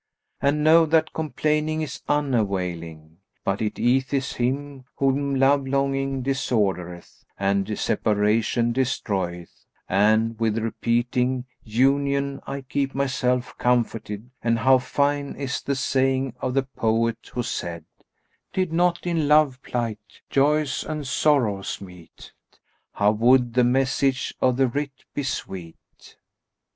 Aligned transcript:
And 0.41 0.63
know 0.63 0.87
that 0.87 1.13
complaining 1.13 1.83
is 1.83 2.01
unavailing; 2.09 3.17
but 3.43 3.61
it 3.61 3.75
easeth 3.77 4.33
him 4.37 4.85
whom 4.95 5.35
love 5.35 5.67
longing 5.67 6.23
disordereth 6.23 7.23
and 7.37 7.77
separation 7.77 8.71
destroyeth 8.71 9.67
and, 9.87 10.39
with 10.39 10.57
repeating, 10.57 11.45
'Union,' 11.63 12.41
I 12.47 12.61
keep 12.61 12.95
myself 12.95 13.55
comforted 13.59 14.31
and 14.41 14.57
how 14.57 14.79
fine 14.79 15.35
is 15.35 15.61
the 15.61 15.75
saying 15.75 16.33
of 16.41 16.55
the 16.55 16.63
poet 16.63 17.29
who 17.35 17.43
said, 17.43 17.85
'Did 18.53 18.73
not 18.73 19.05
in 19.05 19.27
love 19.27 19.61
plight 19.61 20.21
joys 20.31 20.83
and 20.83 21.05
sorrows 21.05 21.79
meet, 21.79 22.31
* 22.63 22.91
How 22.93 23.11
would 23.11 23.53
the 23.53 23.63
message 23.63 24.33
or 24.41 24.51
the 24.51 24.65
writ 24.67 25.03
be 25.13 25.21
sweet?'" 25.21 26.15